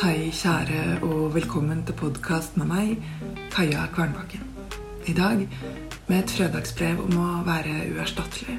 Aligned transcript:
Hei, 0.00 0.30
kjære, 0.32 1.02
og 1.04 1.34
velkommen 1.34 1.82
til 1.84 1.92
podkast 1.92 2.54
med 2.56 2.70
meg, 2.70 3.02
Kaja 3.52 3.82
Kvernbakken. 3.92 4.46
I 5.04 5.12
dag 5.12 5.42
med 6.06 6.14
et 6.16 6.32
fredagsbrev 6.32 7.02
om 7.04 7.18
å 7.20 7.26
være 7.44 7.74
uerstattelig 7.90 8.56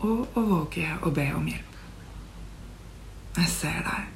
og 0.00 0.32
å 0.32 0.46
våge 0.48 0.94
å 1.04 1.12
be 1.12 1.26
om 1.36 1.50
hjelp. 1.52 1.76
Jeg 3.36 3.52
ser 3.52 3.84
deg, 3.84 4.08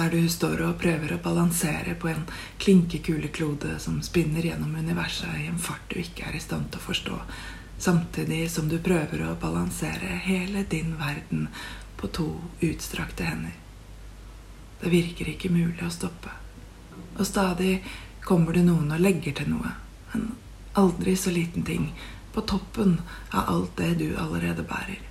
der 0.00 0.10
du 0.16 0.26
står 0.34 0.66
og 0.66 0.82
prøver 0.82 1.14
å 1.14 1.22
balansere 1.30 1.94
på 1.94 2.10
en 2.10 2.26
klinkekuleklode 2.66 3.78
som 3.86 4.02
spinner 4.02 4.50
gjennom 4.50 4.74
universet 4.74 5.44
i 5.44 5.48
en 5.52 5.62
fart 5.62 5.86
du 5.94 6.00
ikke 6.02 6.26
er 6.26 6.40
i 6.40 6.42
stand 6.42 6.72
til 6.72 6.82
å 6.82 6.88
forstå, 6.90 7.22
samtidig 7.86 8.48
som 8.50 8.66
du 8.66 8.80
prøver 8.82 9.28
å 9.28 9.38
balansere 9.38 10.24
hele 10.26 10.66
din 10.66 10.96
verden 10.98 11.52
på 12.02 12.10
to 12.18 12.32
utstrakte 12.58 13.30
hender. 13.30 13.61
Det 14.82 14.90
virker 14.90 15.28
ikke 15.30 15.52
mulig 15.54 15.84
å 15.86 15.92
stoppe. 15.94 16.30
Og 17.14 17.26
stadig 17.28 17.76
kommer 18.24 18.56
det 18.56 18.64
noen 18.66 18.90
og 18.90 19.02
legger 19.02 19.36
til 19.38 19.52
noe. 19.52 19.76
En 20.10 20.32
aldri 20.74 21.14
så 21.16 21.30
liten 21.30 21.62
ting 21.62 21.92
på 22.34 22.42
toppen 22.50 22.96
av 23.30 23.50
alt 23.52 23.76
det 23.78 23.92
du 24.00 24.08
allerede 24.18 24.64
bærer. 24.66 25.04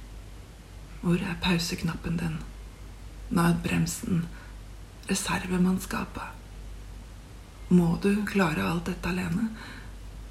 Hvor 1.02 1.24
er 1.24 1.40
pauseknappen 1.44 2.18
din? 2.20 2.36
Nødbremsen? 3.32 4.26
Reservemannskapet? 5.08 6.36
Må 7.72 7.96
du 8.04 8.26
klare 8.28 8.66
alt 8.68 8.92
dette 8.92 9.08
alene? 9.08 9.54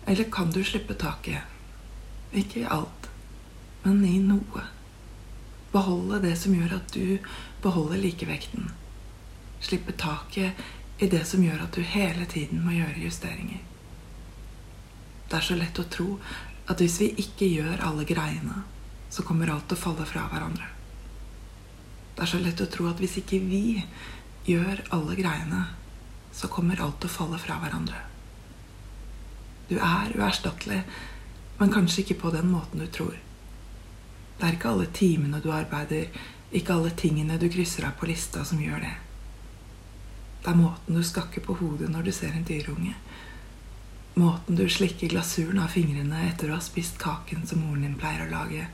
Eller 0.05 0.29
kan 0.29 0.53
du 0.53 0.61
slippe 0.61 0.99
taket? 1.01 1.49
Ikke 2.37 2.61
i 2.61 2.69
alt, 2.69 3.09
men 3.87 4.05
i 4.05 4.19
noe. 4.21 4.69
Beholde 5.73 6.21
det 6.27 6.37
som 6.43 6.53
gjør 6.55 6.77
at 6.77 6.93
du 6.93 7.17
beholder 7.65 8.05
likevekten 8.05 8.69
slippe 9.61 9.93
taket 9.93 10.61
i 10.99 11.09
det 11.09 11.25
som 11.29 11.43
gjør 11.45 11.65
at 11.65 11.77
du 11.77 11.83
hele 11.85 12.27
tiden 12.29 12.65
må 12.65 12.75
gjøre 12.77 13.05
justeringer. 13.05 13.61
Det 15.31 15.39
er 15.39 15.47
så 15.47 15.57
lett 15.57 15.79
å 15.79 15.87
tro 15.89 16.17
at 16.71 16.81
hvis 16.83 16.99
vi 17.01 17.11
ikke 17.23 17.49
gjør 17.49 17.83
alle 17.87 18.05
greiene, 18.09 18.65
så 19.11 19.25
kommer 19.27 19.51
alt 19.51 19.69
til 19.71 19.79
å 19.79 19.85
falle 19.85 20.07
fra 20.07 20.27
hverandre. 20.31 20.67
Det 22.15 22.27
er 22.27 22.31
så 22.31 22.41
lett 22.43 22.61
å 22.61 22.69
tro 22.71 22.89
at 22.91 23.01
hvis 23.01 23.17
ikke 23.23 23.39
vi 23.43 23.65
gjør 24.47 24.83
alle 24.95 25.17
greiene, 25.19 25.65
så 26.33 26.51
kommer 26.53 26.83
alt 26.83 27.01
til 27.03 27.11
å 27.11 27.15
falle 27.15 27.39
fra 27.43 27.59
hverandre. 27.63 28.05
Du 29.71 29.77
er 29.79 30.15
uerstattelig, 30.19 30.83
men 31.59 31.73
kanskje 31.75 32.05
ikke 32.05 32.21
på 32.23 32.33
den 32.35 32.51
måten 32.51 32.83
du 32.83 32.87
tror. 32.91 33.17
Det 34.39 34.47
er 34.47 34.57
ikke 34.57 34.73
alle 34.73 34.89
timene 34.95 35.43
du 35.43 35.51
arbeider, 35.53 36.09
ikke 36.51 36.75
alle 36.75 36.91
tingene 36.97 37.39
du 37.39 37.47
krysser 37.53 37.87
av 37.87 37.99
på 38.01 38.09
lista, 38.11 38.45
som 38.45 38.63
gjør 38.63 38.83
det. 38.83 38.95
Det 40.41 40.53
er 40.53 40.57
måten 40.57 40.97
du 40.97 41.03
skakker 41.05 41.45
på 41.45 41.59
hodet 41.61 41.91
når 41.93 42.09
du 42.09 42.13
ser 42.17 42.33
en 42.33 42.47
dyrunge. 42.49 42.95
Måten 44.21 44.57
du 44.57 44.65
slikker 44.69 45.13
glasuren 45.13 45.61
av 45.63 45.73
fingrene 45.75 46.25
etter 46.29 46.51
å 46.51 46.57
ha 46.57 46.65
spist 46.65 46.99
kaken 47.01 47.47
som 47.47 47.61
moren 47.65 47.85
din 47.87 47.99
pleier 48.01 48.25
å 48.25 48.31
lage. 48.33 48.67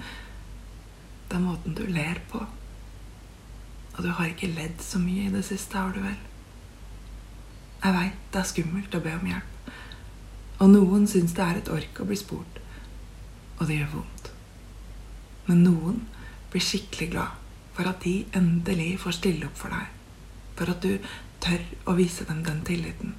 Det 1.26 1.36
er 1.36 1.42
måten 1.42 1.74
du 1.74 1.84
ler 1.90 2.22
på. 2.30 2.44
Og 3.96 4.00
du 4.04 4.12
har 4.12 4.30
ikke 4.30 4.52
ledd 4.52 4.80
så 4.84 5.00
mye 5.02 5.26
i 5.26 5.34
det 5.34 5.42
siste, 5.46 5.78
har 5.78 5.92
du 5.94 6.02
vel? 6.04 6.18
Jeg 7.82 7.94
veit 7.94 8.22
det 8.32 8.40
er 8.40 8.48
skummelt 8.50 8.96
å 8.96 9.02
be 9.04 9.14
om 9.16 9.28
hjelp. 9.30 9.72
Og 10.56 10.70
noen 10.72 11.04
syns 11.10 11.34
det 11.36 11.44
er 11.44 11.58
et 11.60 11.72
ork 11.72 12.00
å 12.00 12.06
bli 12.08 12.16
spurt. 12.18 12.60
Og 13.58 13.66
det 13.68 13.80
gjør 13.80 13.92
vondt. 13.98 14.30
Men 15.46 15.62
noen 15.66 16.00
blir 16.52 16.64
skikkelig 16.64 17.10
glad 17.12 17.42
for 17.76 17.88
at 17.90 18.00
de 18.04 18.22
endelig 18.36 18.94
får 19.02 19.18
stille 19.18 19.48
opp 19.48 19.58
for 19.60 19.74
deg. 19.74 19.92
For 20.56 20.72
at 20.72 20.84
du 20.84 21.10
tør 21.40 21.62
å 21.86 21.96
vise 21.98 22.26
dem 22.28 22.42
den 22.46 22.62
tilliten. 22.66 23.14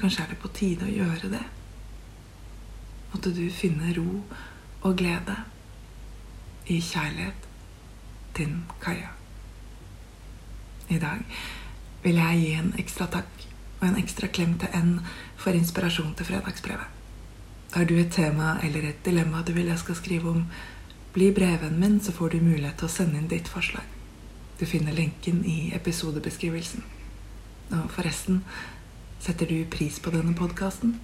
Kanskje 0.00 0.24
er 0.24 0.32
det 0.32 0.40
på 0.42 0.50
tide 0.56 0.88
å 0.88 0.94
gjøre 0.94 1.32
det. 1.32 1.42
Måtte 3.12 3.32
du 3.36 3.44
finne 3.52 3.92
ro 3.96 4.22
og 4.80 4.96
glede 4.96 5.36
i 6.70 6.80
kjærlighet. 6.80 7.46
Din 8.36 8.62
Kaja. 8.80 9.10
I 10.88 10.98
dag 11.02 11.24
vil 12.02 12.16
jeg 12.16 12.38
gi 12.40 12.52
en 12.56 12.72
ekstra 12.78 13.08
takk 13.10 13.44
og 13.80 13.86
en 13.88 13.98
ekstra 14.00 14.30
klem 14.30 14.54
til 14.62 14.70
N 14.78 14.92
for 15.40 15.56
inspirasjon 15.56 16.14
til 16.14 16.28
fredagsbrevet. 16.28 16.86
Har 17.74 17.84
du 17.84 17.96
et 17.98 18.12
tema 18.12 18.56
eller 18.62 18.88
et 18.88 19.04
dilemma 19.04 19.42
du 19.46 19.52
vil 19.52 19.70
jeg 19.70 19.82
skal 19.82 19.98
skrive 19.98 20.30
om, 20.30 20.44
bli 21.14 21.30
brevvennen 21.34 21.80
min, 21.80 22.00
så 22.00 22.12
får 22.12 22.34
du 22.34 22.40
mulighet 22.42 22.78
til 22.78 22.86
å 22.86 22.94
sende 22.94 23.18
inn 23.18 23.28
ditt 23.30 23.50
forslag. 23.50 23.99
Du 24.60 24.66
finner 24.66 24.92
lenken 24.92 25.44
i 25.44 25.72
episodebeskrivelsen. 25.74 26.82
Og 27.72 27.86
forresten, 27.94 28.42
setter 29.20 29.48
du 29.48 29.64
pris 29.72 29.96
på 30.04 30.12
denne 30.12 30.34
podkasten? 30.36 30.98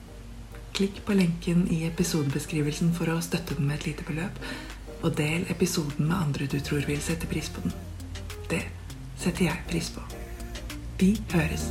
Klikk 0.76 1.00
på 1.08 1.16
lenken 1.16 1.64
i 1.72 1.86
episodebeskrivelsen 1.88 2.92
for 2.98 3.08
å 3.08 3.22
støtte 3.24 3.56
den 3.56 3.70
med 3.70 3.80
et 3.80 3.88
lite 3.88 4.04
beløp. 4.04 4.44
Og 5.00 5.16
del 5.16 5.48
episoden 5.48 6.04
med 6.04 6.18
andre 6.18 6.52
du 6.52 6.60
tror 6.60 6.84
vil 6.84 7.00
sette 7.00 7.32
pris 7.32 7.48
på 7.48 7.64
den. 7.64 7.72
Det 8.52 8.66
setter 9.16 9.48
jeg 9.48 9.68
pris 9.72 9.88
på. 9.96 10.04
Vi 11.00 11.14
høres. 11.32 11.70